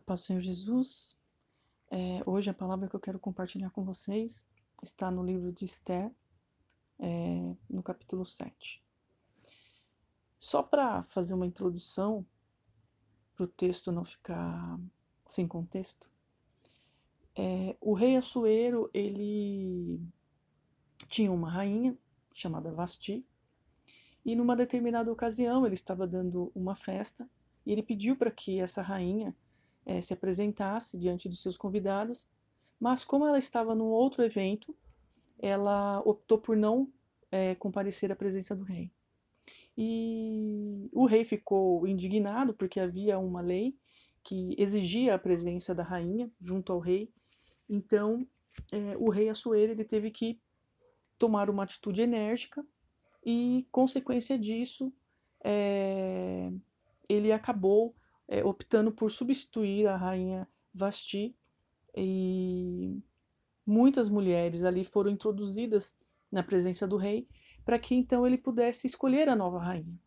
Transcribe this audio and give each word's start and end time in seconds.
paz 0.00 0.22
Senhor 0.22 0.40
Jesus. 0.40 1.16
É, 1.90 2.22
hoje 2.24 2.48
a 2.50 2.54
palavra 2.54 2.88
que 2.88 2.94
eu 2.94 3.00
quero 3.00 3.18
compartilhar 3.18 3.70
com 3.70 3.84
vocês 3.84 4.48
está 4.82 5.10
no 5.10 5.24
livro 5.24 5.52
de 5.52 5.64
Esther, 5.64 6.10
é, 6.98 7.54
no 7.68 7.82
capítulo 7.82 8.24
7. 8.24 8.82
Só 10.38 10.62
para 10.62 11.02
fazer 11.04 11.34
uma 11.34 11.46
introdução, 11.46 12.24
para 13.34 13.44
o 13.44 13.48
texto 13.48 13.92
não 13.92 14.04
ficar 14.04 14.78
sem 15.26 15.46
contexto, 15.46 16.10
é, 17.36 17.76
o 17.80 17.92
rei 17.92 18.16
Assuero, 18.16 18.90
ele 18.92 20.00
tinha 21.08 21.30
uma 21.30 21.50
rainha 21.50 21.96
chamada 22.32 22.72
Vasti, 22.72 23.26
e 24.24 24.36
numa 24.36 24.56
determinada 24.56 25.10
ocasião 25.12 25.64
ele 25.64 25.74
estava 25.74 26.06
dando 26.06 26.50
uma 26.54 26.74
festa, 26.74 27.28
e 27.66 27.72
ele 27.72 27.82
pediu 27.82 28.16
para 28.16 28.30
que 28.30 28.60
essa 28.60 28.80
rainha 28.82 29.36
é, 29.84 30.00
se 30.00 30.12
apresentasse 30.12 30.98
diante 30.98 31.28
dos 31.28 31.42
seus 31.42 31.56
convidados, 31.56 32.28
mas 32.78 33.04
como 33.04 33.26
ela 33.26 33.38
estava 33.38 33.74
num 33.74 33.90
outro 33.90 34.22
evento, 34.22 34.74
ela 35.38 36.00
optou 36.04 36.38
por 36.38 36.56
não 36.56 36.90
é, 37.30 37.54
comparecer 37.54 38.10
à 38.10 38.16
presença 38.16 38.54
do 38.54 38.64
rei. 38.64 38.90
E 39.76 40.88
o 40.92 41.06
rei 41.06 41.24
ficou 41.24 41.86
indignado 41.86 42.52
porque 42.54 42.80
havia 42.80 43.18
uma 43.18 43.40
lei 43.40 43.76
que 44.22 44.54
exigia 44.58 45.14
a 45.14 45.18
presença 45.18 45.74
da 45.74 45.82
rainha 45.82 46.30
junto 46.40 46.72
ao 46.72 46.78
rei. 46.78 47.10
Então, 47.68 48.26
é, 48.72 48.96
o 48.98 49.08
rei 49.08 49.28
Assuero 49.28 49.72
ele 49.72 49.84
teve 49.84 50.10
que 50.10 50.40
tomar 51.18 51.48
uma 51.50 51.62
atitude 51.62 52.02
enérgica 52.02 52.64
e, 53.24 53.66
consequência 53.70 54.38
disso, 54.38 54.92
é, 55.42 56.50
ele 57.08 57.32
acabou 57.32 57.94
é, 58.30 58.44
optando 58.44 58.92
por 58.92 59.10
substituir 59.10 59.88
a 59.88 59.96
rainha 59.96 60.48
Vasti 60.72 61.36
e 61.96 62.96
muitas 63.66 64.08
mulheres 64.08 64.62
ali 64.62 64.84
foram 64.84 65.10
introduzidas 65.10 65.96
na 66.30 66.40
presença 66.40 66.86
do 66.86 66.96
rei 66.96 67.28
para 67.64 67.76
que 67.76 67.92
então 67.92 68.24
ele 68.24 68.38
pudesse 68.38 68.86
escolher 68.86 69.28
a 69.28 69.34
nova 69.34 69.58
rainha. 69.58 69.98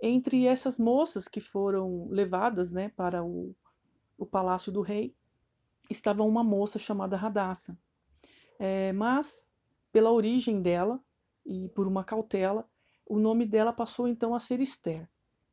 Entre 0.00 0.46
essas 0.46 0.78
moças 0.78 1.26
que 1.26 1.40
foram 1.40 2.06
levadas 2.10 2.70
né, 2.70 2.90
para 2.90 3.24
o, 3.24 3.56
o 4.18 4.26
palácio 4.26 4.70
do 4.70 4.82
rei, 4.82 5.14
estava 5.88 6.22
uma 6.22 6.44
moça 6.44 6.78
chamada 6.78 7.16
Radassa. 7.16 7.78
É, 8.58 8.92
mas, 8.92 9.54
pela 9.90 10.12
origem 10.12 10.60
dela 10.60 11.02
e 11.46 11.68
por 11.70 11.86
uma 11.86 12.04
cautela, 12.04 12.68
o 13.06 13.18
nome 13.18 13.46
dela 13.46 13.72
passou 13.72 14.06
então 14.06 14.34
a 14.34 14.38
ser 14.38 14.60
Esther. 14.60 15.08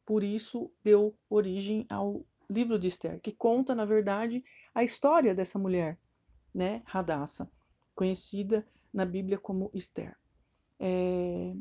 Por 0.10 0.24
isso 0.24 0.72
deu 0.84 1.16
origem 1.30 1.86
ao 1.88 2.26
livro 2.50 2.80
de 2.80 2.88
Esther, 2.88 3.22
que 3.22 3.32
conta, 3.32 3.76
na 3.76 3.86
verdade, 3.86 4.44
a 4.74 4.84
história 4.84 5.36
dessa 5.36 5.60
mulher, 5.60 6.00
né, 6.52 6.82
Radassa, 6.84 7.48
conhecida 7.94 8.68
na 8.92 9.06
Bíblia 9.06 9.38
como 9.38 9.70
Esther. 9.72 10.18
É, 10.80 11.54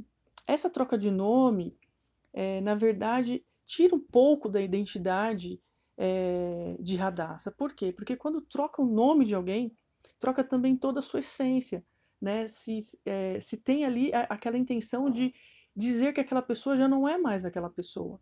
essa 0.47 0.71
troca 0.71 0.97
de 0.97 1.11
nome, 1.11 1.77
é, 2.33 2.63
na 2.63 2.75
verdade, 2.75 3.45
tira 3.67 3.95
um 3.95 4.01
pouco 4.01 4.49
da 4.49 4.63
identidade 4.63 5.61
é, 5.95 6.75
de 6.81 6.97
Radassa. 6.97 7.53
Por 7.53 7.75
quê? 7.75 7.93
Porque 7.93 8.17
quando 8.17 8.41
troca 8.41 8.81
o 8.81 8.87
nome 8.87 9.27
de 9.27 9.35
alguém, 9.35 9.77
troca 10.19 10.43
também 10.43 10.75
toda 10.75 11.01
a 11.01 11.03
sua 11.03 11.21
essência. 11.21 11.85
Né? 12.19 12.47
Se, 12.47 12.79
é, 13.05 13.39
se 13.41 13.59
tem 13.59 13.85
ali 13.85 14.11
aquela 14.15 14.57
intenção 14.57 15.11
de 15.11 15.35
dizer 15.77 16.15
que 16.15 16.21
aquela 16.23 16.41
pessoa 16.41 16.79
já 16.79 16.89
não 16.89 17.07
é 17.07 17.19
mais 17.19 17.45
aquela 17.45 17.69
pessoa 17.69 18.19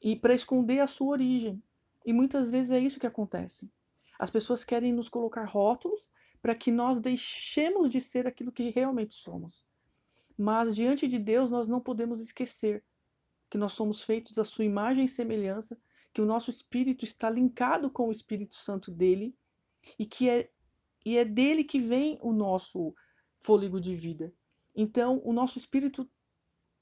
e 0.00 0.16
para 0.16 0.34
esconder 0.34 0.80
a 0.80 0.86
sua 0.86 1.08
origem. 1.08 1.62
E 2.04 2.12
muitas 2.12 2.50
vezes 2.50 2.70
é 2.70 2.78
isso 2.78 3.00
que 3.00 3.06
acontece. 3.06 3.70
As 4.18 4.30
pessoas 4.30 4.64
querem 4.64 4.92
nos 4.92 5.08
colocar 5.08 5.44
rótulos 5.44 6.10
para 6.42 6.54
que 6.54 6.70
nós 6.70 6.98
deixemos 6.98 7.90
de 7.90 8.00
ser 8.00 8.26
aquilo 8.26 8.52
que 8.52 8.70
realmente 8.70 9.14
somos. 9.14 9.64
Mas 10.36 10.74
diante 10.74 11.06
de 11.06 11.18
Deus 11.18 11.50
nós 11.50 11.68
não 11.68 11.80
podemos 11.80 12.20
esquecer 12.20 12.82
que 13.50 13.58
nós 13.58 13.72
somos 13.72 14.04
feitos 14.04 14.38
à 14.38 14.44
sua 14.44 14.64
imagem 14.64 15.04
e 15.04 15.08
semelhança, 15.08 15.78
que 16.12 16.20
o 16.20 16.26
nosso 16.26 16.50
espírito 16.50 17.04
está 17.04 17.28
linkado 17.28 17.90
com 17.90 18.08
o 18.08 18.12
Espírito 18.12 18.54
Santo 18.54 18.90
dele 18.90 19.34
e 19.98 20.06
que 20.06 20.28
é 20.28 20.50
e 21.04 21.16
é 21.16 21.24
dele 21.24 21.64
que 21.64 21.78
vem 21.78 22.18
o 22.20 22.32
nosso 22.32 22.94
fôlego 23.38 23.80
de 23.80 23.96
vida. 23.96 24.32
Então, 24.74 25.20
o 25.24 25.32
nosso 25.32 25.56
espírito 25.56 26.08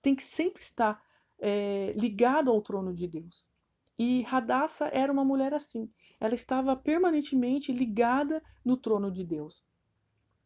tem 0.03 0.15
que 0.15 0.25
sempre 0.25 0.61
estar 0.61 1.01
é, 1.39 1.93
ligado 1.97 2.51
ao 2.51 2.61
trono 2.61 2.93
de 2.93 3.07
Deus. 3.07 3.51
E 3.99 4.23
Radassa 4.23 4.89
era 4.93 5.13
uma 5.13 5.25
mulher 5.25 5.53
assim. 5.53 5.91
Ela 6.21 6.35
estava 6.35 6.77
permanentemente 6.77 7.73
ligada 7.73 8.43
no 8.65 8.77
trono 8.77 9.11
de 9.11 9.25
Deus. 9.25 9.67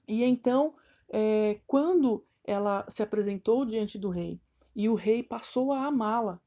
E 0.09 0.25
então, 0.25 0.75
é, 1.09 1.61
quando 1.67 2.25
ela 2.45 2.85
se 2.89 3.03
apresentou 3.03 3.65
diante 3.65 3.99
do 3.99 4.09
rei 4.09 4.41
e 4.75 4.89
o 4.89 4.95
rei 4.95 5.23
passou 5.23 5.73
a 5.73 5.87
amá-la, 5.87 6.41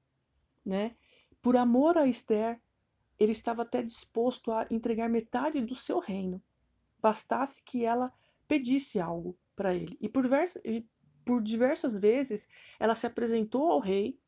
né? 0.66 0.96
Por 1.42 1.56
amor 1.56 1.98
a 1.98 2.08
Esther, 2.08 2.60
ele 3.20 3.32
estava 3.32 3.62
até 3.62 3.84
disposto 3.84 4.52
a 4.52 4.66
entregar 4.72 5.08
metade 5.08 5.62
do 5.62 5.76
seu 5.76 6.00
reino, 6.00 6.42
bastasse 7.00 7.64
que 7.64 7.86
ela 7.86 8.12
pedisse 8.48 9.00
algo 9.00 9.38
para 9.56 9.74
ele. 9.74 9.96
E 10.02 10.10
por, 10.10 10.26
por 11.24 11.42
diversas 11.42 12.00
vezes 12.00 12.50
ela 12.80 12.96
se 12.96 13.06
apresentou 13.06 13.72
ao 13.72 13.80
rei 13.80 14.20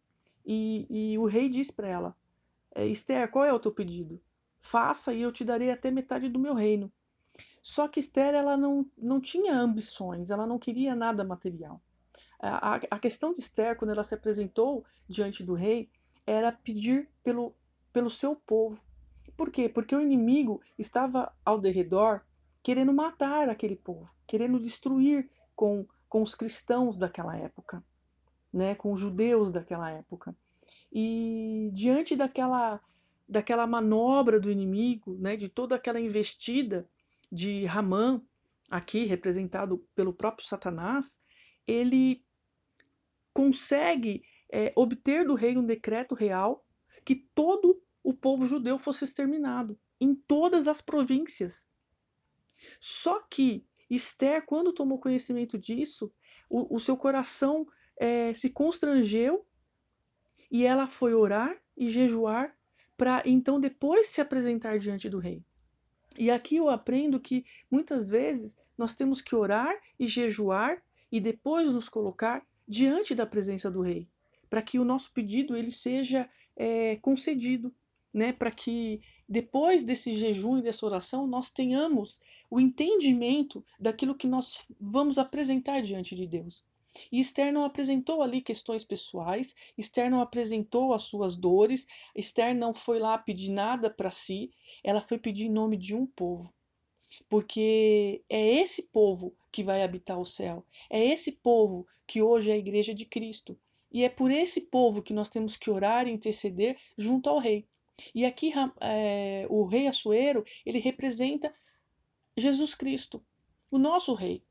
e, 0.48 0.88
e 0.90 1.18
o 1.18 1.26
rei 1.26 1.50
disse 1.50 1.74
para 1.74 1.90
ela: 1.90 2.16
é, 2.74 2.88
Esther, 2.88 3.30
qual 3.30 3.44
é 3.44 3.52
o 3.52 3.60
teu 3.60 3.72
pedido? 3.72 4.22
Faça 4.60 5.14
e 5.14 5.22
eu 5.22 5.32
te 5.32 5.44
darei 5.44 5.70
até 5.70 5.92
metade 5.92 6.30
do 6.30 6.40
meu 6.40 6.54
reino. 6.54 6.92
Só 7.62 7.88
que 7.88 8.00
Esther 8.00 8.34
ela 8.34 8.56
não, 8.56 8.90
não 8.98 9.20
tinha 9.20 9.54
ambições, 9.54 10.32
ela 10.32 10.48
não 10.48 10.58
queria 10.58 10.96
nada 10.96 11.24
material. 11.24 11.82
A, 12.40 12.76
a 12.76 13.00
questão 13.00 13.34
de 13.34 13.40
Esther, 13.40 13.76
quando 13.76 13.92
ela 13.92 14.04
se 14.04 14.16
apresentou 14.16 14.86
diante 15.08 15.44
do 15.44 15.54
rei, 15.54 15.90
era 16.26 16.52
pedir 16.52 17.10
pelo, 17.24 17.54
pelo 17.92 18.10
seu 18.10 18.36
povo. 18.36 18.82
Por 19.36 19.52
quê? 19.52 19.68
Porque 19.68 19.96
o 19.96 20.02
inimigo 20.02 20.62
estava 20.80 21.32
ao 21.44 21.60
derredor 21.60 22.22
querendo 22.64 22.94
matar 22.94 23.50
aquele 23.50 23.76
povo, 23.76 24.16
querendo 24.26 24.58
destruir 24.58 25.30
com, 25.56 25.86
com 26.10 26.22
os 26.22 26.34
cristãos 26.34 26.98
daquela 26.98 27.36
época 27.38 27.84
né, 28.52 28.76
com 28.76 28.92
os 28.92 29.00
judeus 29.00 29.50
daquela 29.52 29.92
época. 29.92 30.36
E 30.92 31.70
diante 31.74 32.16
daquela, 32.16 32.82
daquela 33.28 33.68
manobra 33.68 34.40
do 34.40 34.52
inimigo, 34.52 35.18
né, 35.20 35.36
de 35.36 35.50
toda 35.50 35.76
aquela 35.76 36.00
investida 36.00 36.90
de 37.32 37.66
Ramã, 37.66 38.22
aqui 38.70 39.06
representado 39.06 39.80
pelo 39.96 40.14
próprio 40.14 40.48
Satanás, 40.48 41.22
ele 41.66 42.24
consegue 43.34 44.24
é, 44.50 44.74
obter 44.76 45.26
do 45.26 45.36
rei 45.36 45.58
um 45.58 45.66
decreto 45.66 46.16
real 46.16 46.66
que 47.06 47.16
todo 47.16 47.82
o 48.04 48.14
povo 48.14 48.46
judeu 48.46 48.78
fosse 48.78 49.04
exterminado 49.04 49.78
em 50.00 50.16
todas 50.16 50.68
as 50.68 50.82
províncias. 50.82 51.70
Só 52.80 53.20
que 53.22 53.66
Esther, 53.90 54.46
quando 54.46 54.74
tomou 54.74 55.00
conhecimento 55.00 55.58
disso, 55.58 56.12
o, 56.50 56.76
o 56.76 56.80
seu 56.80 56.98
coração 56.98 57.68
é, 58.00 58.34
se 58.34 58.50
constrangeu 58.50 59.46
e 60.50 60.66
ela 60.66 60.88
foi 60.88 61.14
orar 61.14 61.56
e 61.76 61.88
jejuar 61.88 62.56
para 62.96 63.22
então 63.26 63.60
depois 63.60 64.08
se 64.08 64.22
apresentar 64.22 64.80
diante 64.80 65.10
do 65.10 65.20
rei. 65.20 65.44
E 66.18 66.32
aqui 66.32 66.56
eu 66.56 66.70
aprendo 66.70 67.20
que 67.20 67.46
muitas 67.70 68.10
vezes 68.10 68.58
nós 68.78 68.96
temos 68.96 69.22
que 69.22 69.36
orar 69.36 69.76
e 70.00 70.08
jejuar 70.08 70.82
e 71.12 71.20
depois 71.20 71.72
nos 71.72 71.88
colocar 71.88 72.46
diante 72.68 73.14
da 73.14 73.26
presença 73.26 73.70
do 73.70 73.82
rei, 73.82 74.08
para 74.50 74.62
que 74.62 74.80
o 74.80 74.84
nosso 74.84 75.14
pedido 75.14 75.56
ele 75.56 75.72
seja 75.72 76.28
é, 76.56 76.96
concedido, 76.98 77.74
né? 78.14 78.34
Para 78.34 78.50
que 78.50 79.02
depois 79.30 79.84
desse 79.84 80.12
jejum 80.12 80.58
e 80.58 80.62
dessa 80.62 80.86
oração 80.86 81.28
nós 81.28 81.52
tenhamos 81.52 82.20
o 82.50 82.60
entendimento 82.60 83.64
daquilo 83.80 84.16
que 84.16 84.28
nós 84.28 84.74
vamos 84.80 85.18
apresentar 85.18 85.82
diante 85.82 86.16
de 86.16 86.26
Deus. 86.26 86.66
E 87.12 87.20
Esther 87.20 87.52
não 87.52 87.64
apresentou 87.64 88.22
ali 88.22 88.42
questões 88.42 88.84
pessoais, 88.84 89.56
Esther 89.78 90.10
não 90.10 90.22
apresentou 90.22 90.94
as 90.94 91.04
suas 91.04 91.36
dores, 91.36 91.88
Esther 92.16 92.56
não 92.56 92.74
foi 92.74 93.00
lá 93.00 93.18
pedir 93.18 93.52
nada 93.52 93.90
para 93.90 94.10
si, 94.10 94.52
ela 94.84 95.02
foi 95.02 95.18
pedir 95.18 95.46
em 95.46 95.52
nome 95.52 95.78
de 95.78 95.94
um 95.96 96.06
povo. 96.06 96.54
Porque 97.30 98.24
é 98.30 98.56
esse 98.56 98.84
povo 98.84 99.34
que 99.52 99.64
vai 99.64 99.84
habitar 99.84 100.20
o 100.20 100.26
céu, 100.26 100.66
é 100.90 101.04
esse 101.04 101.34
povo 101.34 101.88
que 102.06 102.22
hoje 102.22 102.50
é 102.50 102.54
a 102.54 102.58
igreja 102.58 102.94
de 102.94 103.06
Cristo. 103.06 103.58
E 103.92 104.04
é 104.04 104.10
por 104.10 104.32
esse 104.32 104.62
povo 104.62 105.02
que 105.02 105.14
nós 105.14 105.30
temos 105.30 105.56
que 105.56 105.70
orar 105.70 106.08
e 106.08 106.12
interceder 106.12 106.78
junto 106.98 107.30
ao 107.30 107.40
rei. 107.40 107.66
E 108.14 108.26
aqui 108.26 108.52
é, 108.82 109.48
o 109.50 109.66
rei 109.66 109.88
Assuero, 109.88 110.44
ele 110.66 110.80
representa 110.80 111.54
Jesus 112.36 112.76
Cristo, 112.76 113.24
o 113.72 113.78
nosso 113.78 114.14
rei. 114.14 114.44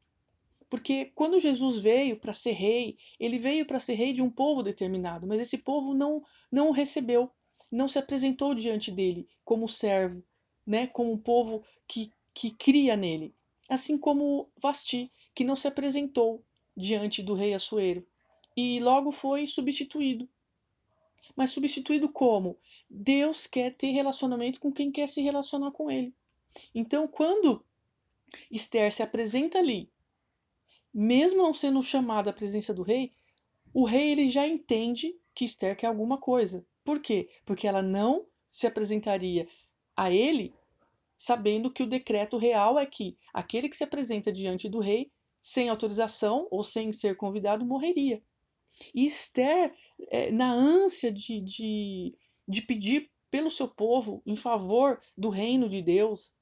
Porque 0.68 1.12
quando 1.14 1.38
Jesus 1.38 1.78
veio 1.78 2.16
para 2.16 2.32
ser 2.32 2.52
rei, 2.52 2.96
ele 3.20 3.38
veio 3.38 3.64
para 3.64 3.78
ser 3.78 3.94
rei 3.94 4.12
de 4.12 4.22
um 4.22 4.30
povo 4.30 4.62
determinado, 4.62 5.26
mas 5.26 5.40
esse 5.40 5.58
povo 5.58 5.94
não, 5.94 6.22
não 6.50 6.68
o 6.68 6.72
recebeu. 6.72 7.30
não 7.70 7.86
se 7.86 7.98
apresentou 7.98 8.54
diante 8.54 8.90
dele 8.90 9.28
como 9.44 9.68
servo, 9.68 10.22
né, 10.66 10.86
como 10.88 11.12
um 11.12 11.18
povo 11.18 11.62
que, 11.86 12.12
que 12.34 12.50
cria 12.50 12.96
nele. 12.96 13.34
Assim 13.68 13.96
como 13.96 14.48
Vasti, 14.56 15.10
que 15.34 15.44
não 15.44 15.56
se 15.56 15.68
apresentou 15.68 16.42
diante 16.76 17.22
do 17.22 17.34
rei 17.34 17.54
Assuero 17.54 18.06
e 18.56 18.80
logo 18.80 19.10
foi 19.10 19.46
substituído. 19.46 20.28
Mas 21.34 21.50
substituído 21.50 22.08
como? 22.08 22.56
Deus 22.88 23.46
quer 23.46 23.74
ter 23.74 23.90
relacionamento 23.90 24.60
com 24.60 24.72
quem 24.72 24.90
quer 24.90 25.08
se 25.08 25.20
relacionar 25.20 25.70
com 25.72 25.90
ele. 25.90 26.14
Então, 26.74 27.06
quando 27.06 27.64
Esther 28.50 28.92
se 28.92 29.02
apresenta 29.02 29.58
ali, 29.58 29.90
mesmo 30.98 31.42
não 31.42 31.52
sendo 31.52 31.82
chamada 31.82 32.30
à 32.30 32.32
presença 32.32 32.72
do 32.72 32.82
rei, 32.82 33.12
o 33.74 33.84
rei 33.84 34.12
ele 34.12 34.30
já 34.30 34.46
entende 34.46 35.14
que 35.34 35.44
Esther 35.44 35.76
quer 35.76 35.88
alguma 35.88 36.16
coisa. 36.16 36.66
Por 36.82 37.00
quê? 37.00 37.28
Porque 37.44 37.68
ela 37.68 37.82
não 37.82 38.26
se 38.48 38.66
apresentaria 38.66 39.46
a 39.94 40.10
ele 40.10 40.54
sabendo 41.18 41.70
que 41.70 41.82
o 41.82 41.86
decreto 41.86 42.38
real 42.38 42.78
é 42.78 42.86
que 42.86 43.18
aquele 43.34 43.68
que 43.68 43.76
se 43.76 43.84
apresenta 43.84 44.32
diante 44.32 44.70
do 44.70 44.80
rei 44.80 45.10
sem 45.40 45.68
autorização 45.68 46.48
ou 46.50 46.62
sem 46.62 46.90
ser 46.92 47.14
convidado 47.14 47.66
morreria. 47.66 48.22
E 48.94 49.04
Esther, 49.04 49.74
é, 50.08 50.30
na 50.30 50.50
ânsia 50.50 51.12
de, 51.12 51.40
de, 51.42 52.14
de 52.48 52.62
pedir 52.62 53.10
pelo 53.30 53.50
seu 53.50 53.68
povo 53.68 54.22
em 54.24 54.34
favor 54.34 54.98
do 55.16 55.28
reino 55.28 55.68
de 55.68 55.82
Deus, 55.82 56.34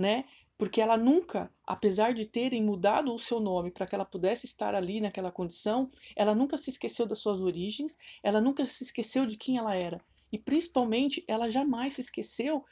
né? 0.00 0.24
Porque 0.56 0.80
ela 0.80 0.96
nunca, 0.96 1.52
apesar 1.66 2.14
de 2.14 2.24
terem 2.24 2.62
mudado 2.62 3.12
o 3.12 3.18
seu 3.18 3.38
nome 3.38 3.70
para 3.70 3.86
que 3.86 3.94
ela 3.94 4.04
pudesse 4.04 4.46
estar 4.46 4.74
ali 4.74 4.98
naquela 5.00 5.30
condição, 5.30 5.88
ela 6.16 6.34
nunca 6.34 6.56
se 6.56 6.70
esqueceu 6.70 7.06
das 7.06 7.18
suas 7.18 7.42
origens, 7.42 7.98
ela 8.22 8.40
nunca 8.40 8.64
se 8.64 8.82
esqueceu 8.82 9.26
de 9.26 9.36
quem 9.36 9.58
ela 9.58 9.74
era. 9.74 10.00
E 10.32 10.38
principalmente, 10.38 11.22
ela 11.28 11.50
jamais 11.50 11.94
se 11.94 12.00
esqueceu 12.00 12.64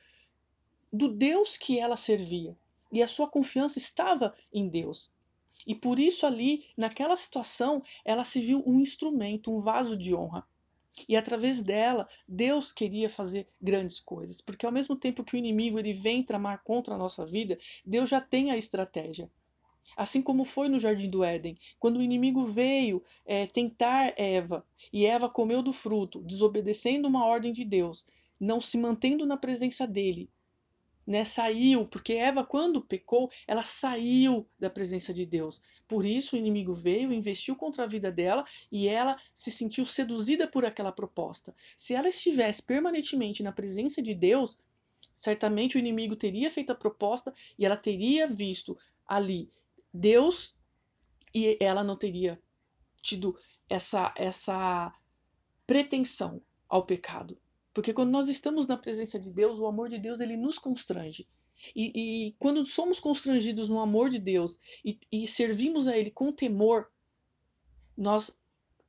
do 0.90 1.08
Deus 1.08 1.58
que 1.58 1.78
ela 1.78 1.96
servia. 1.96 2.56
E 2.90 3.02
a 3.02 3.06
sua 3.06 3.28
confiança 3.28 3.78
estava 3.78 4.34
em 4.50 4.66
Deus. 4.68 5.12
E 5.66 5.74
por 5.74 5.98
isso 5.98 6.24
ali, 6.24 6.64
naquela 6.76 7.16
situação, 7.16 7.82
ela 8.04 8.24
se 8.24 8.40
viu 8.40 8.62
um 8.66 8.80
instrumento, 8.80 9.54
um 9.54 9.58
vaso 9.58 9.98
de 9.98 10.14
honra. 10.14 10.46
E 11.08 11.16
através 11.16 11.60
dela, 11.62 12.08
Deus 12.26 12.72
queria 12.72 13.08
fazer 13.08 13.46
grandes 13.60 14.00
coisas, 14.00 14.40
porque 14.40 14.64
ao 14.64 14.72
mesmo 14.72 14.96
tempo 14.96 15.22
que 15.22 15.34
o 15.34 15.38
inimigo 15.38 15.78
ele 15.78 15.92
vem 15.92 16.22
tramar 16.22 16.62
contra 16.64 16.94
a 16.94 16.98
nossa 16.98 17.26
vida, 17.26 17.58
Deus 17.84 18.08
já 18.08 18.20
tem 18.20 18.50
a 18.50 18.56
estratégia. 18.56 19.30
Assim 19.96 20.20
como 20.20 20.44
foi 20.44 20.68
no 20.68 20.78
Jardim 20.78 21.08
do 21.08 21.24
Éden, 21.24 21.58
quando 21.78 21.98
o 21.98 22.02
inimigo 22.02 22.44
veio 22.44 23.02
é, 23.24 23.46
tentar 23.46 24.12
Eva, 24.16 24.64
e 24.92 25.06
Eva 25.06 25.28
comeu 25.28 25.62
do 25.62 25.72
fruto, 25.72 26.22
desobedecendo 26.22 27.08
uma 27.08 27.24
ordem 27.24 27.52
de 27.52 27.64
Deus, 27.64 28.04
não 28.38 28.60
se 28.60 28.78
mantendo 28.78 29.26
na 29.26 29.36
presença 29.36 29.86
dele, 29.86 30.30
né, 31.08 31.24
saiu, 31.24 31.86
porque 31.86 32.12
Eva, 32.12 32.44
quando 32.44 32.82
pecou, 32.82 33.30
ela 33.46 33.62
saiu 33.62 34.46
da 34.58 34.68
presença 34.68 35.14
de 35.14 35.24
Deus. 35.24 35.58
Por 35.88 36.04
isso 36.04 36.36
o 36.36 36.38
inimigo 36.38 36.74
veio, 36.74 37.10
investiu 37.10 37.56
contra 37.56 37.84
a 37.84 37.86
vida 37.86 38.12
dela 38.12 38.44
e 38.70 38.86
ela 38.86 39.16
se 39.32 39.50
sentiu 39.50 39.86
seduzida 39.86 40.46
por 40.46 40.66
aquela 40.66 40.92
proposta. 40.92 41.54
Se 41.78 41.94
ela 41.94 42.10
estivesse 42.10 42.62
permanentemente 42.62 43.42
na 43.42 43.50
presença 43.50 44.02
de 44.02 44.14
Deus, 44.14 44.58
certamente 45.16 45.76
o 45.76 45.78
inimigo 45.78 46.14
teria 46.14 46.50
feito 46.50 46.72
a 46.72 46.74
proposta 46.74 47.32
e 47.58 47.64
ela 47.64 47.76
teria 47.76 48.28
visto 48.28 48.76
ali 49.06 49.50
Deus 49.90 50.58
e 51.34 51.56
ela 51.58 51.82
não 51.82 51.96
teria 51.96 52.38
tido 53.00 53.34
essa 53.66 54.12
essa 54.14 54.92
pretensão 55.66 56.42
ao 56.68 56.84
pecado. 56.84 57.40
Porque 57.78 57.92
quando 57.92 58.10
nós 58.10 58.26
estamos 58.26 58.66
na 58.66 58.76
presença 58.76 59.20
de 59.20 59.32
Deus, 59.32 59.60
o 59.60 59.66
amor 59.68 59.88
de 59.88 60.00
Deus 60.00 60.18
ele 60.18 60.36
nos 60.36 60.58
constrange. 60.58 61.28
E, 61.76 61.92
e 62.26 62.32
quando 62.36 62.66
somos 62.66 62.98
constrangidos 62.98 63.68
no 63.68 63.78
amor 63.78 64.10
de 64.10 64.18
Deus 64.18 64.58
e, 64.84 64.98
e 65.12 65.28
servimos 65.28 65.86
a 65.86 65.96
Ele 65.96 66.10
com 66.10 66.32
temor, 66.32 66.90
nós, 67.96 68.36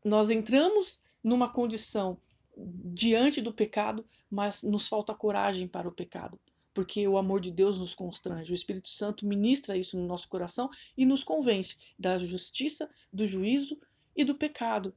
nós 0.03 0.31
entramos 0.31 0.99
numa 1.23 1.53
condição 1.53 2.19
diante 2.57 3.41
do 3.41 3.53
pecado, 3.53 4.03
mas 4.27 4.63
nos 4.63 4.87
falta 4.87 5.13
coragem 5.13 5.67
para 5.67 5.87
o 5.87 5.93
pecado, 5.93 6.39
porque 6.73 7.07
o 7.07 7.15
amor 7.15 7.41
de 7.41 7.51
Deus 7.51 7.77
nos 7.77 7.93
constrange. 7.93 8.51
O 8.51 8.55
Espírito 8.55 8.89
Santo 8.89 9.23
ministra 9.23 9.77
isso 9.77 9.99
no 9.99 10.07
nosso 10.07 10.27
coração 10.27 10.67
e 10.97 11.05
nos 11.05 11.23
convence 11.23 11.93
da 11.99 12.17
justiça, 12.17 12.89
do 13.13 13.27
juízo 13.27 13.79
e 14.15 14.23
do 14.23 14.33
pecado. 14.33 14.95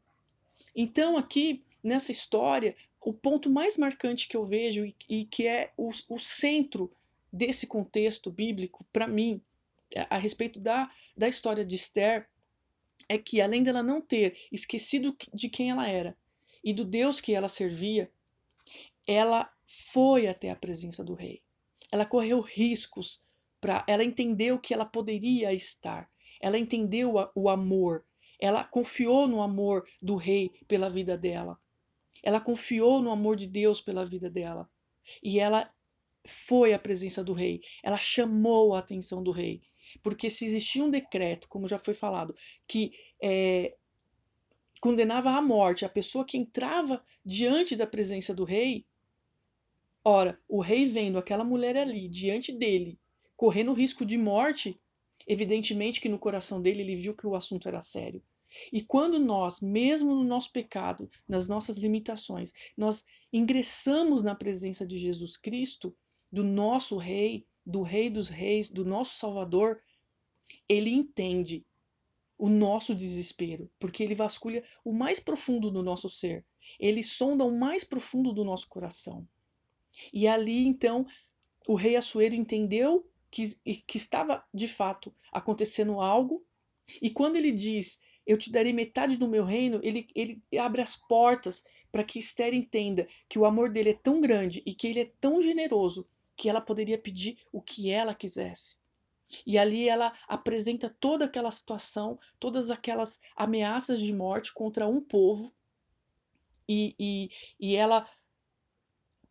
Então, 0.75 1.19
aqui 1.19 1.63
nessa 1.85 2.11
história, 2.11 2.75
o 3.05 3.13
ponto 3.13 3.51
mais 3.51 3.77
marcante 3.77 4.29
que 4.29 4.37
eu 4.37 4.45
vejo 4.45 4.85
e, 4.85 4.95
e 5.09 5.25
que 5.25 5.47
é 5.47 5.73
o, 5.77 5.91
o, 6.09 6.19
centro 6.19 6.91
desse 7.33 7.67
contexto 7.67 8.31
bíblico, 8.31 8.87
para 8.93 9.09
mim, 9.09 9.41
a, 9.97 10.17
a, 10.17 10.19
respeito 10.19 10.61
da, 10.61 10.91
da 11.17 11.29
história 11.29 11.65
de 11.65 11.75
Esther, 11.75 12.29
é 13.09 13.19
que 13.19 13.41
além 13.41 13.63
dela 13.63 13.83
não 13.83 14.01
ter 14.01 14.37
esquecido 14.51 15.17
de 15.35 15.49
quem 15.49 15.71
ela 15.71 15.89
era 15.89 16.17
e 16.63 16.73
do 16.73 16.85
Deus 16.85 17.21
que 17.21 17.35
ela 17.35 17.49
servia, 17.49 18.11
ela 19.07 19.53
foi 19.67 20.29
até 20.29 20.51
a 20.51 20.57
presença 20.57 21.03
do 21.03 21.15
rei. 21.15 21.43
Ela 21.91 22.07
correu 22.07 22.41
riscos 22.41 23.23
para. 23.61 23.85
Ela 23.89 24.05
entendeu 24.05 24.59
que 24.59 24.73
ela 24.73 24.85
poderia 24.85 25.53
estar. 25.53 26.09
Ela 26.41 26.59
entendeu 26.59 27.19
a, 27.19 27.31
o 27.35 27.49
amor. 27.49 28.05
Ela 28.39 28.65
confiou 28.65 29.27
no 29.27 29.43
amor 29.43 29.87
do 30.01 30.17
rei 30.17 30.51
pela 30.69 30.89
vida 30.89 31.17
dela. 31.19 31.59
Ela 32.23 32.41
confiou 32.41 33.01
no 33.01 33.11
amor 33.11 33.37
de 33.37 33.47
Deus 33.47 33.81
pela 33.81 34.05
vida 34.05 34.31
dela. 34.31 34.69
E 35.23 35.39
ela 35.39 35.73
foi 36.27 36.73
à 36.73 36.79
presença 36.79 37.23
do 37.23 37.33
rei. 37.33 37.61
Ela 37.83 37.99
chamou 37.99 38.75
a 38.75 38.79
atenção 38.79 39.23
do 39.23 39.31
rei. 39.31 39.63
Porque 40.03 40.31
se 40.31 40.45
existia 40.45 40.85
um 40.85 40.91
decreto, 40.91 41.49
como 41.49 41.69
já 41.69 41.79
foi 41.79 41.95
falado, 41.95 42.35
que 42.67 42.93
é, 43.23 43.77
condenava 44.81 45.31
à 45.31 45.43
morte 45.43 45.85
a 45.85 45.89
pessoa 45.89 46.25
que 46.25 46.39
entrava 46.39 47.05
diante 47.25 47.77
da 47.77 47.87
presença 47.87 48.35
do 48.35 48.45
rei, 48.45 48.87
ora, 50.05 50.41
o 50.49 50.61
rei 50.61 50.87
vendo 50.87 51.19
aquela 51.19 51.45
mulher 51.45 51.77
ali 51.77 52.09
diante 52.09 52.53
dele, 52.53 52.99
correndo 53.37 53.73
risco 53.73 54.05
de 54.05 54.17
morte, 54.17 54.81
evidentemente 55.27 56.01
que 56.01 56.09
no 56.09 56.19
coração 56.19 56.61
dele 56.61 56.83
ele 56.83 56.97
viu 56.97 57.15
que 57.15 57.27
o 57.27 57.35
assunto 57.35 57.69
era 57.69 57.81
sério. 57.81 58.23
E 58.73 58.83
quando 58.83 59.19
nós, 59.19 59.61
mesmo 59.61 60.15
no 60.15 60.25
nosso 60.25 60.53
pecado, 60.53 61.11
nas 61.29 61.49
nossas 61.49 61.79
limitações, 61.79 62.53
nós 62.77 63.05
ingressamos 63.33 64.23
na 64.23 64.35
presença 64.35 64.87
de 64.87 64.99
Jesus 64.99 65.37
Cristo, 65.37 65.95
do 66.31 66.43
nosso 66.43 66.97
Rei, 66.97 67.47
do 67.65 67.83
Rei 67.83 68.11
dos 68.11 68.29
Reis, 68.29 68.71
do 68.71 68.85
nosso 68.85 69.17
Salvador, 69.17 69.81
ele 70.69 70.91
entende 70.91 71.65
o 72.39 72.49
nosso 72.49 72.95
desespero, 72.95 73.71
porque 73.79 74.03
ele 74.03 74.15
vasculha 74.15 74.65
o 74.85 74.93
mais 74.93 75.21
profundo 75.21 75.71
do 75.71 75.83
nosso 75.83 76.09
ser, 76.09 76.45
ele 76.79 77.03
sonda 77.03 77.45
o 77.45 77.57
mais 77.57 77.85
profundo 77.85 78.33
do 78.33 78.45
nosso 78.45 78.69
coração. 78.69 79.29
E 80.13 80.27
ali 80.27 80.67
então 80.67 81.07
o 81.69 81.75
rei 81.75 81.95
Assuero 81.95 82.35
entendeu 82.35 83.09
que, 83.31 83.45
que 83.87 83.97
estava 83.97 84.45
de 84.53 84.67
fato 84.67 85.15
acontecendo 85.31 86.01
algo, 86.01 86.45
e 87.01 87.11
quando 87.11 87.37
ele 87.37 87.53
diz 87.53 88.01
eu 88.27 88.37
te 88.37 88.51
darei 88.51 88.73
metade 88.73 89.17
do 89.17 89.29
meu 89.29 89.45
reino, 89.45 89.81
ele, 89.83 90.09
ele 90.15 90.43
abre 90.59 90.81
as 90.81 90.97
portas 90.97 91.65
para 91.91 92.05
que 92.05 92.19
Esther 92.19 92.55
entenda 92.55 93.07
que 93.29 93.39
o 93.39 93.45
amor 93.45 93.71
dele 93.71 93.91
é 93.91 93.95
tão 93.95 94.21
grande 94.21 94.63
e 94.65 94.75
que 94.75 94.87
ele 94.87 95.01
é 95.01 95.13
tão 95.21 95.41
generoso 95.41 96.09
que 96.37 96.49
ela 96.49 96.61
poderia 96.61 96.99
pedir 96.99 97.39
o 97.53 97.61
que 97.61 97.91
ela 97.91 98.15
quisesse. 98.15 98.81
E 99.47 99.59
ali 99.59 99.89
ela 99.89 100.13
apresenta 100.29 100.95
toda 101.01 101.25
aquela 101.25 101.51
situação, 101.51 102.19
todas 102.39 102.71
aquelas 102.71 103.21
ameaças 103.35 104.01
de 104.01 104.13
morte 104.13 104.53
contra 104.53 104.87
um 104.87 105.01
povo, 105.01 105.53
e, 106.69 106.95
e, 106.99 107.31
e 107.59 107.77
ela 107.77 108.09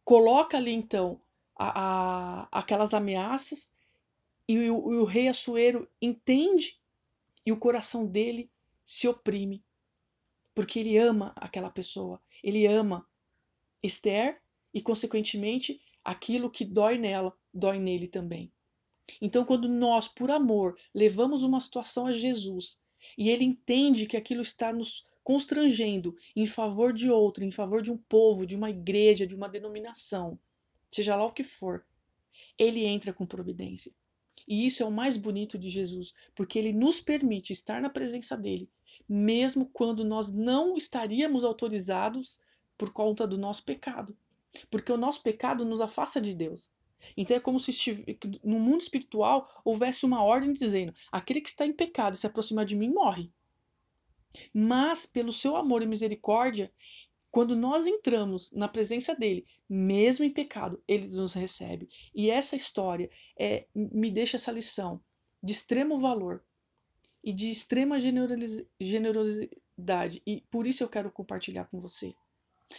coloca 0.03 0.57
ali 0.57 0.71
então 0.71 1.21
a, 1.55 2.41
a, 2.41 2.59
aquelas 2.59 2.93
ameaças, 2.93 3.73
e 4.47 4.69
o, 4.69 4.77
o 4.77 5.03
rei 5.05 5.27
Assuero 5.27 5.89
entende, 6.01 6.79
e 7.45 7.51
o 7.51 7.57
coração 7.57 8.05
dele 8.05 8.50
se 8.83 9.07
oprime, 9.07 9.63
porque 10.53 10.79
ele 10.79 10.97
ama 10.97 11.33
aquela 11.35 11.69
pessoa, 11.69 12.21
ele 12.43 12.65
ama 12.65 13.07
Esther 13.81 14.41
e, 14.73 14.81
consequentemente, 14.81 15.81
aquilo 16.03 16.51
que 16.51 16.65
dói 16.65 16.97
nela, 16.97 17.37
dói 17.53 17.79
nele 17.79 18.07
também. 18.07 18.51
Então, 19.21 19.43
quando 19.43 19.67
nós, 19.67 20.07
por 20.07 20.31
amor, 20.31 20.77
levamos 20.93 21.43
uma 21.43 21.59
situação 21.59 22.05
a 22.05 22.11
Jesus 22.11 22.81
e 23.17 23.29
ele 23.29 23.43
entende 23.43 24.05
que 24.05 24.17
aquilo 24.17 24.41
está 24.41 24.71
nos 24.71 25.05
constrangendo 25.23 26.15
em 26.35 26.45
favor 26.45 26.93
de 26.93 27.09
outro, 27.09 27.43
em 27.43 27.51
favor 27.51 27.81
de 27.81 27.91
um 27.91 27.97
povo, 27.97 28.45
de 28.45 28.55
uma 28.55 28.69
igreja, 28.69 29.27
de 29.27 29.35
uma 29.35 29.49
denominação, 29.49 30.39
seja 30.89 31.15
lá 31.15 31.25
o 31.25 31.31
que 31.31 31.43
for, 31.43 31.85
ele 32.57 32.85
entra 32.85 33.13
com 33.13 33.25
providência. 33.25 33.93
E 34.47 34.65
isso 34.65 34.83
é 34.83 34.85
o 34.85 34.91
mais 34.91 35.17
bonito 35.17 35.57
de 35.57 35.69
Jesus, 35.69 36.13
porque 36.35 36.57
ele 36.57 36.73
nos 36.73 36.99
permite 36.99 37.53
estar 37.53 37.81
na 37.81 37.89
presença 37.89 38.35
dele 38.35 38.69
mesmo 39.11 39.69
quando 39.69 40.05
nós 40.05 40.31
não 40.31 40.77
estaríamos 40.77 41.43
autorizados 41.43 42.39
por 42.77 42.91
conta 42.91 43.27
do 43.27 43.37
nosso 43.37 43.63
pecado. 43.65 44.15
Porque 44.69 44.91
o 44.91 44.97
nosso 44.97 45.21
pecado 45.21 45.65
nos 45.65 45.81
afasta 45.81 46.21
de 46.21 46.33
Deus. 46.33 46.71
Então 47.17 47.35
é 47.35 47.39
como 47.39 47.59
se 47.59 47.71
no 48.43 48.59
mundo 48.59 48.81
espiritual 48.81 49.47
houvesse 49.65 50.05
uma 50.05 50.23
ordem 50.23 50.53
dizendo: 50.53 50.93
aquele 51.11 51.41
que 51.41 51.49
está 51.49 51.65
em 51.65 51.73
pecado 51.73 52.15
se 52.15 52.25
aproximar 52.25 52.65
de 52.65 52.75
mim 52.75 52.89
morre. 52.89 53.31
Mas 54.53 55.05
pelo 55.05 55.31
seu 55.31 55.57
amor 55.57 55.81
e 55.81 55.85
misericórdia, 55.85 56.71
quando 57.31 57.55
nós 57.55 57.87
entramos 57.87 58.51
na 58.51 58.67
presença 58.67 59.15
dele, 59.15 59.45
mesmo 59.67 60.25
em 60.25 60.29
pecado, 60.29 60.83
ele 60.85 61.07
nos 61.07 61.33
recebe. 61.33 61.87
E 62.13 62.29
essa 62.29 62.57
história 62.57 63.09
é, 63.39 63.65
me 63.73 64.11
deixa 64.11 64.35
essa 64.35 64.51
lição 64.51 65.01
de 65.41 65.53
extremo 65.53 65.97
valor 65.97 66.43
e 67.23 67.31
de 67.31 67.49
extrema 67.49 67.97
generosidade. 68.79 70.21
E 70.27 70.41
por 70.51 70.67
isso 70.67 70.83
eu 70.83 70.89
quero 70.89 71.09
compartilhar 71.09 71.65
com 71.65 71.79
você. 71.79 72.13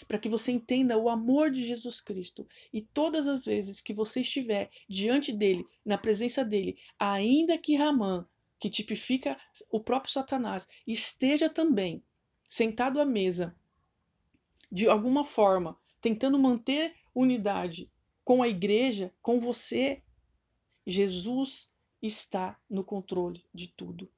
Para 0.07 0.19
que 0.19 0.29
você 0.29 0.53
entenda 0.53 0.99
o 0.99 1.09
amor 1.09 1.51
de 1.51 1.65
Jesus 1.65 2.01
Cristo. 2.01 2.47
E 2.73 2.83
todas 2.83 3.27
as 3.27 3.45
vezes 3.47 3.81
que 3.81 3.95
você 3.95 4.21
estiver 4.21 4.71
diante 4.87 5.33
dele, 5.33 5.67
na 5.85 5.97
presença 5.97 6.45
dele, 6.45 6.77
ainda 6.99 7.57
que 7.57 7.75
Ramã, 7.75 8.27
que 8.59 8.69
tipifica 8.69 9.39
o 9.71 9.81
próprio 9.81 10.13
Satanás, 10.13 10.69
esteja 10.87 11.49
também 11.49 12.05
sentado 12.49 13.01
à 13.01 13.05
mesa 13.05 13.57
de 14.73 14.89
alguma 14.89 15.23
forma, 15.23 15.79
tentando 16.01 16.39
manter 16.39 16.95
unidade 17.15 17.93
com 18.25 18.43
a 18.43 18.49
igreja, 18.49 19.15
com 19.21 19.39
você, 19.39 20.03
Jesus 20.87 21.71
está 22.01 22.59
no 22.71 22.83
controle 22.83 23.45
de 23.53 23.69
tudo. 23.69 24.11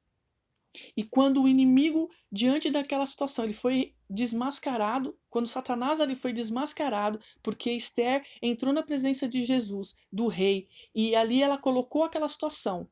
E 0.96 1.02
quando 1.02 1.42
o 1.42 1.48
inimigo, 1.48 2.10
diante 2.30 2.70
daquela 2.70 3.06
situação, 3.06 3.44
ele 3.44 3.52
foi 3.52 3.94
desmascarado, 4.08 5.18
quando 5.28 5.46
Satanás 5.46 6.00
ali 6.00 6.14
foi 6.14 6.32
desmascarado, 6.32 7.18
porque 7.42 7.72
Esther 7.72 8.24
entrou 8.40 8.72
na 8.72 8.82
presença 8.82 9.28
de 9.28 9.44
Jesus, 9.44 9.94
do 10.12 10.28
rei, 10.28 10.68
e 10.94 11.16
ali 11.16 11.42
ela 11.42 11.58
colocou 11.58 12.04
aquela 12.04 12.28
situação. 12.28 12.88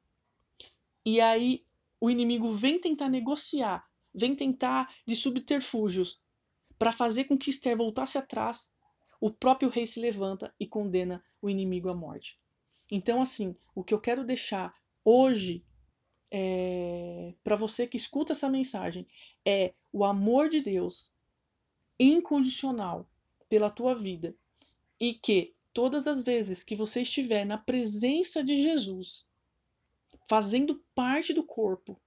E 1.04 1.20
aí 1.20 1.64
o 2.00 2.10
inimigo 2.10 2.52
vem 2.52 2.80
tentar 2.80 3.08
negociar, 3.08 3.84
vem 4.14 4.34
tentar 4.34 4.92
de 5.06 5.14
subterfúgios 5.16 6.20
para 6.78 6.92
fazer 6.92 7.24
com 7.24 7.36
que 7.36 7.50
Esther 7.50 7.76
voltasse 7.76 8.18
atrás, 8.18 8.72
o 9.20 9.30
próprio 9.30 9.68
rei 9.68 9.86
se 9.86 10.00
levanta 10.00 10.52
e 10.58 10.66
condena 10.66 11.22
o 11.40 11.48
inimigo 11.48 11.88
à 11.88 11.94
morte. 11.94 12.38
Então, 12.90 13.22
assim, 13.22 13.56
o 13.74 13.84
que 13.84 13.94
eu 13.94 14.00
quero 14.00 14.24
deixar 14.24 14.74
hoje 15.04 15.64
é, 16.30 17.34
para 17.44 17.56
você 17.56 17.86
que 17.86 17.96
escuta 17.96 18.32
essa 18.32 18.48
mensagem 18.48 19.06
é 19.46 19.74
o 19.92 20.04
amor 20.04 20.48
de 20.48 20.60
Deus 20.60 21.14
incondicional 21.98 23.08
pela 23.48 23.70
tua 23.70 23.94
vida 23.94 24.34
e 24.98 25.14
que 25.14 25.54
todas 25.72 26.06
as 26.06 26.22
vezes 26.22 26.62
que 26.62 26.74
você 26.74 27.02
estiver 27.02 27.44
na 27.44 27.58
presença 27.58 28.42
de 28.42 28.62
Jesus, 28.62 29.28
fazendo 30.28 30.82
parte 30.94 31.32
do 31.32 31.44
corpo, 31.44 32.00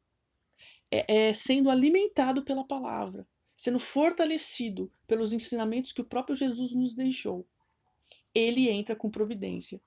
é, 0.91 1.29
é 1.29 1.34
sendo 1.34 1.69
alimentado 1.69 2.43
pela 2.43 2.63
palavra, 2.63 3.27
sendo 3.55 3.79
fortalecido 3.79 4.91
pelos 5.07 5.33
ensinamentos 5.33 5.91
que 5.91 6.01
o 6.01 6.05
próprio 6.05 6.35
Jesus 6.35 6.74
nos 6.74 6.93
deixou, 6.93 7.47
ele 8.33 8.69
entra 8.69 8.95
com 8.95 9.09
providência. 9.09 9.81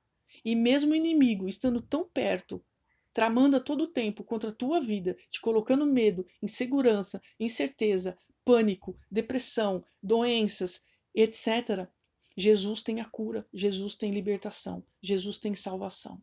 E 0.45 0.55
mesmo 0.55 0.93
o 0.93 0.97
inimigo 0.97 1.49
estando 1.49 1.81
tão 1.81 2.05
perto, 2.05 2.65
tramando 3.13 3.57
a 3.57 3.61
todo 3.61 3.87
tempo 3.87 4.25
contra 4.25 4.51
a 4.51 4.55
tua 4.55 4.81
vida, 4.81 5.17
te 5.29 5.41
colocando 5.41 5.87
medo, 5.87 6.27
insegurança, 6.41 7.21
incerteza, 7.39 8.17
pânico, 8.45 8.97
depressão, 9.11 9.85
doenças, 10.03 10.83
etc., 11.15 11.89
Jesus 12.37 12.83
tem 12.83 13.01
a 13.01 13.05
cura, 13.05 13.45
Jesus 13.53 13.97
tem 13.97 14.13
libertação, 14.13 14.85
Jesus 15.03 15.41
tem 15.41 15.57
salvação. 15.57 16.23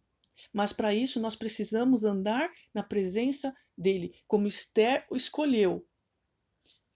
Mas 0.53 0.71
para 0.71 0.93
isso 0.93 1.19
nós 1.19 1.35
precisamos 1.35 2.05
andar 2.05 2.49
na 2.73 2.81
presença 2.81 3.53
dele, 3.77 4.15
como 4.25 4.47
Esther 4.47 5.05
escolheu 5.11 5.85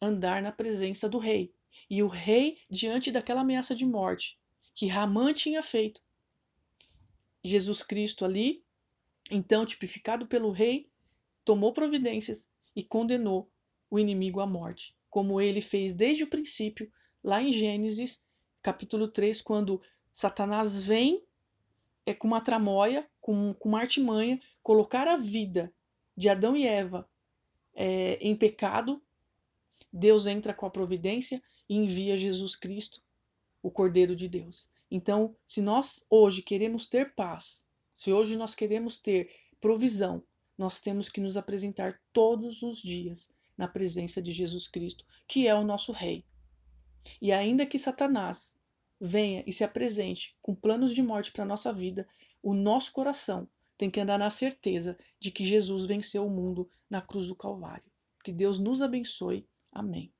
andar 0.02 0.42
na 0.42 0.52
presença 0.52 1.08
do 1.10 1.18
rei. 1.18 1.54
E 1.90 2.02
o 2.02 2.08
rei, 2.08 2.58
diante 2.70 3.12
daquela 3.12 3.42
ameaça 3.42 3.76
de 3.76 3.86
morte 3.86 4.40
que 4.74 4.88
Ramã 4.88 5.34
tinha 5.34 5.62
feito, 5.62 6.02
Jesus 7.44 7.84
Cristo 7.84 8.24
ali, 8.24 8.64
então 9.30 9.66
tipificado 9.66 10.26
pelo 10.26 10.52
rei, 10.52 10.90
tomou 11.44 11.74
providências 11.74 12.50
e 12.76 12.84
condenou 12.84 13.52
o 13.90 14.00
inimigo 14.00 14.40
à 14.40 14.48
morte, 14.48 14.96
como 15.10 15.42
ele 15.42 15.62
fez 15.62 15.92
desde 15.92 16.24
o 16.24 16.30
princípio, 16.30 16.92
lá 17.24 17.42
em 17.42 17.52
Gênesis, 17.52 18.26
capítulo 18.62 19.08
3, 19.08 19.42
quando 19.42 19.82
Satanás 20.14 20.86
vem 20.86 21.24
é, 22.06 22.14
com 22.14 22.28
uma 22.28 22.42
tramóia, 22.42 23.10
com, 23.20 23.54
com 23.54 23.70
uma 23.70 23.82
artimanha, 23.82 24.40
colocar 24.64 25.08
a 25.08 25.18
vida 25.18 25.74
de 26.16 26.30
Adão 26.30 26.56
e 26.56 26.66
Eva 26.66 27.10
é, 27.74 28.18
em 28.22 28.36
pecado 28.36 29.02
Deus 29.92 30.28
entra 30.28 30.54
com 30.54 30.66
a 30.66 30.70
providência 30.70 31.42
e 31.68 31.76
envia 31.76 32.18
Jesus 32.18 32.56
Cristo, 32.56 33.02
o 33.62 33.72
Cordeiro 33.72 34.16
de 34.16 34.28
Deus. 34.28 34.70
Então, 34.92 35.36
se 35.46 35.62
nós 35.62 36.06
hoje 36.10 36.42
queremos 36.42 36.88
ter 36.88 37.14
paz, 37.14 37.66
se 37.94 38.12
hoje 38.12 38.38
nós 38.38 38.56
queremos 38.56 38.98
ter 38.98 39.30
provisão, 39.60 40.24
nós 40.58 40.80
temos 40.80 41.10
que 41.10 41.22
nos 41.22 41.38
apresentar 41.38 42.02
todos 42.12 42.62
os 42.64 42.82
dias 42.82 43.30
na 43.58 43.68
presença 43.68 44.22
de 44.22 44.32
Jesus 44.32 44.68
Cristo, 44.68 45.06
que 45.28 45.48
é 45.48 45.54
o 45.54 45.64
nosso 45.64 45.92
Rei. 45.92 46.26
E 47.22 47.32
ainda 47.32 47.66
que 47.66 47.80
Satanás 47.80 48.56
venha 49.00 49.44
e 49.48 49.54
se 49.54 49.64
apresente 49.64 50.36
com 50.42 50.54
planos 50.54 50.94
de 50.94 51.02
morte 51.02 51.32
para 51.32 51.44
a 51.44 51.48
nossa 51.48 51.72
vida, 51.72 52.08
o 52.42 52.54
nosso 52.54 52.92
coração 52.92 53.48
tem 53.78 53.90
que 53.90 54.00
andar 54.00 54.20
na 54.20 54.30
certeza 54.30 54.98
de 55.20 55.32
que 55.32 55.46
Jesus 55.46 55.86
venceu 55.86 56.26
o 56.26 56.30
mundo 56.30 56.70
na 56.90 57.02
cruz 57.02 57.28
do 57.28 57.36
Calvário. 57.36 57.90
Que 58.24 58.32
Deus 58.32 58.60
nos 58.60 58.82
abençoe 58.82 59.48
Amém. 59.72 60.12